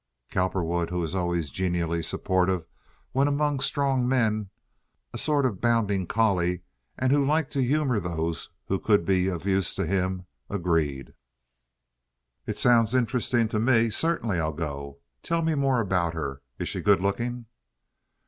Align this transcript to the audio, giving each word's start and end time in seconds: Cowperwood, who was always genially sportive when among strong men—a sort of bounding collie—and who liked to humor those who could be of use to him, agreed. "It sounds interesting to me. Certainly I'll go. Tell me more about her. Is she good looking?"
Cowperwood, 0.31 0.89
who 0.89 0.97
was 0.97 1.13
always 1.13 1.51
genially 1.51 2.01
sportive 2.01 2.65
when 3.11 3.27
among 3.27 3.59
strong 3.59 4.09
men—a 4.09 5.17
sort 5.19 5.45
of 5.45 5.61
bounding 5.61 6.07
collie—and 6.07 7.11
who 7.11 7.23
liked 7.23 7.53
to 7.53 7.61
humor 7.63 7.99
those 7.99 8.49
who 8.65 8.79
could 8.79 9.05
be 9.05 9.27
of 9.27 9.45
use 9.45 9.75
to 9.75 9.85
him, 9.85 10.25
agreed. 10.49 11.13
"It 12.47 12.57
sounds 12.57 12.95
interesting 12.95 13.47
to 13.49 13.59
me. 13.59 13.91
Certainly 13.91 14.39
I'll 14.39 14.53
go. 14.53 14.97
Tell 15.21 15.43
me 15.43 15.53
more 15.53 15.79
about 15.79 16.15
her. 16.15 16.41
Is 16.57 16.67
she 16.67 16.81
good 16.81 17.01
looking?" 17.01 17.45